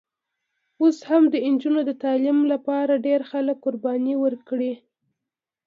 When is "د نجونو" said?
1.33-1.81